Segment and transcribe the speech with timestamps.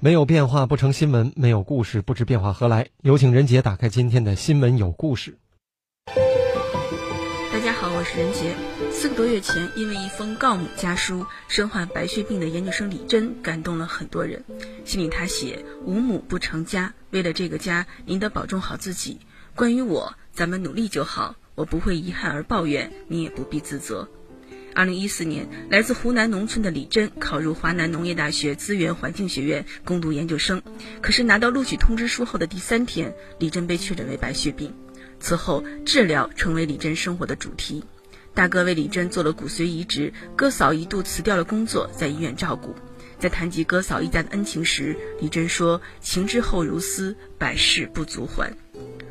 [0.00, 2.86] 没有变化不成新闻，没有故事不知变化何来。
[3.02, 5.38] 有请任杰打开今天的新闻有故事。
[7.52, 8.54] 大家好，我是任杰。
[8.92, 14.44] 四个多月前，因为一封告母家书，身患白血病的研究生李珍感动了很多人。
[14.84, 19.18] 信里他写：“无母不成家，为了这个家，您得保重好自己。
[19.56, 24.08] 关于我，咱们努力就好，我不会遗憾而抱怨，你也不必自责。”
[24.78, 30.62] 二零一四年，来自湖南农村的李珍考入华南农业大学资源环境学院攻读研究生。
[31.02, 34.72] 可是拿到录取通知书后的第三天，李珍被确诊为白血病。
[35.18, 37.82] 此后，治疗成为李珍生活的主题。
[38.34, 42.72] 大哥为李珍做了骨髓移植，哥嫂一度辞掉了工作，在医院照顾。
[43.18, 48.56] 在谈及哥嫂一家的恩情时，李珍说：“情之厚如斯，百世不足还。”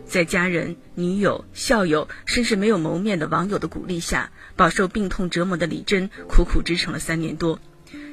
[0.07, 7.59] 在家人、女友、校友，甚至没有谋面的网友的鼓励下，饱受病痛折磨的李珍苦苦支撑了三年多。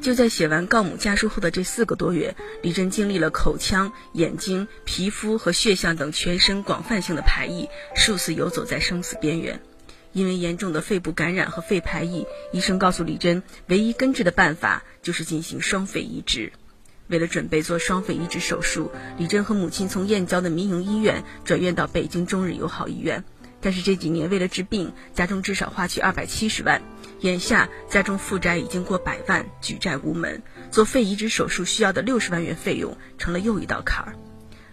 [0.02, 9.60] 就在写完告母家书后的这四个多月，李珍经历了口腔、眼睛、皮肤和血象等全身广泛性的排异，数次游走在生死边缘。
[10.12, 16.52] 因为严重的肺部感染和肺排异，医生告诉李珍，唯一根治的办法就是进行双肺移植。
[17.08, 23.22] 为了准备做双肺移植手术，李珍和母亲从燕郊的民营医院转院到北京中日友好医院。
[23.60, 26.82] 但是这几年为了治病，家中至少花去二百七十万。
[27.20, 34.12] 眼下家中负债已经过百万，举债无门，做肺移植手术需要的六十万元费用成了又一道坎儿。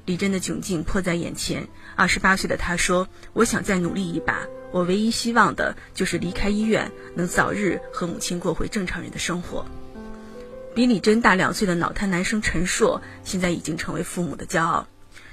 [0.06, 9.66] 李珍的窘境迫在眼前，二十八岁的她说：“我想再努力一把，我唯一希望的就是离开医院，能早日和母亲过回正常人的生活。”
[10.74, 14.88] 比李珍大两岁的脑瘫男生陈硕，现在已经成为父母的骄傲。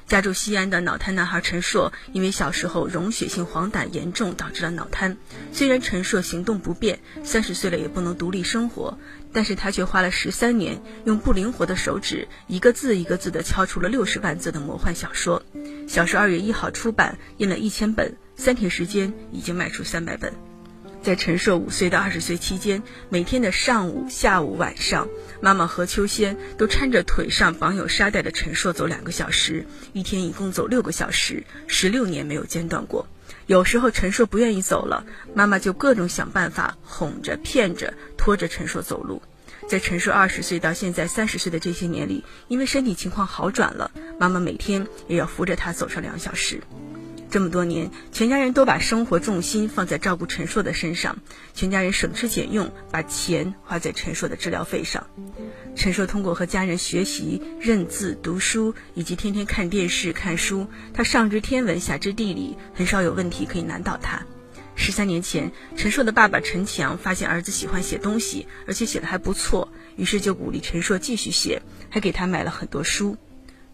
[0.09, 5.17] 家住西安的脑瘫男孩陈硕，因为小时候溶血性黄疸严重，导致了脑瘫。
[5.53, 8.99] 虽然陈硕行动不便，三十岁了也不能独立生活，
[9.33, 15.45] 但是他却花了十三年，用不灵活的手指，一个字一个字地敲出了六十万字的魔幻小说。
[15.87, 20.33] 小说二月一号出版，印了一千本，三天时间已经卖出三百本。
[21.03, 25.09] 在陈硕五岁到二十岁期间，每天的上午、下午、晚上，
[25.41, 33.07] 妈妈何秋仙都搀着腿上绑有沙袋的陈硕走两个小时，一天一共走六个小时，十六年没有间断过。
[33.47, 39.23] 有时候陈硕不愿意走了，妈妈就各种想办法哄着、骗着、拖着陈硕走路。
[39.67, 46.61] 在陈硕二十岁到现在三十岁的这些年里，因为身体情况好转了，妈妈每天也要扶着他走上两小时。
[47.31, 51.19] 这么多年，全家人都把生活重心放在照顾陈硕的身上，
[51.55, 55.07] 全家人省吃俭用，把钱花在陈硕的治疗费上。
[55.77, 64.25] 陈硕通过和家人学习、认字、读书，以及天天看电视、看书，他上知天文，下知地理，很少有问题可以难倒他。
[64.75, 73.17] 十三年前，陈硕的爸爸陈强发现儿子喜欢写东西，而且写的还不错，于是就鼓励陈硕继续写，还给他买了很多书。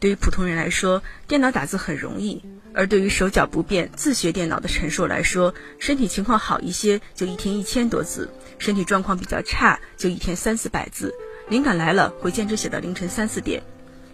[0.00, 2.42] 对于普通人来说，电脑打字很容易；
[2.74, 11.14] 而对于手脚不便、自学电脑的陈硕来说，身体情况好一些就一天一千多字，身体状况比较差就一天三四百字。
[11.48, 13.62] 灵感来了会坚持写到凌晨三四点。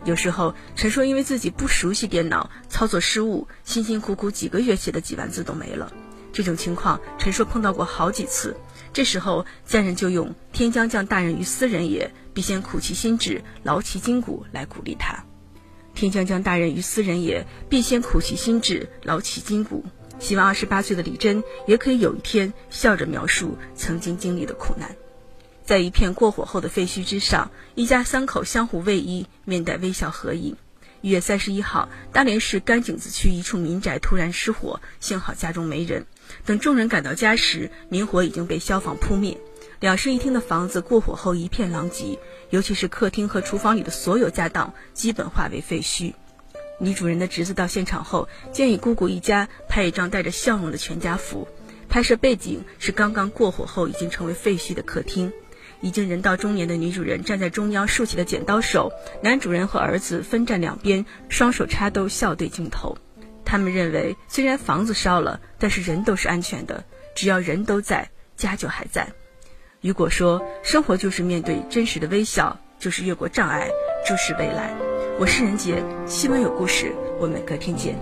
[0.04, 5.92] 有时候，陈硕因为自己不熟悉电脑，操作失误，辛辛苦苦几个月写的几万字都没了。
[6.32, 8.56] 这种情况，陈硕碰到过好几次。
[8.92, 15.24] 这时候，家人就用“天将降大任于斯人也，必先苦其心志，劳其筋骨”来鼓励他。
[16.00, 19.84] 天将降大任于斯人也，必先苦其心志，劳其筋骨。
[20.18, 24.96] 希望二十八岁的李珍也可以有一天笑着描述曾经经历的苦难。
[25.62, 30.56] 在一片过火后的废墟之上，一家三口相互偎依，面带微笑合影。
[31.02, 36.06] 一月三十一号，大连市甘井子区一处民宅突然失火，幸好家中没人。
[36.46, 39.38] 等众人赶到家时，明火已经被消防扑灭。
[39.80, 42.18] 两室一厅的房子过火后一片狼藉，
[42.50, 46.12] 尤其是客厅和厨房里的所有家当基本化为废墟。
[46.78, 51.48] 女主人的侄子到现场后，建议姑姑一家拍一张带着笑容的全家福。
[51.88, 55.32] 拍摄背景是刚刚过火后已经成为废墟的客厅，
[55.80, 58.92] 已经人到中年的女主人站在中央竖起了剪刀手，
[59.22, 62.98] 男主人和儿子分站两边，双手插兜笑对镜头。
[63.46, 66.84] 他们认为，虽然房子烧了，但是人都是安全的，
[67.14, 69.10] 只要人都在，家就还在。
[69.80, 73.70] 雨果说：“生活就是面对真实的微笑，就是越过障碍，
[74.06, 74.74] 注视未来。”
[75.18, 77.98] 我是任杰，新闻有故事，我们隔天见。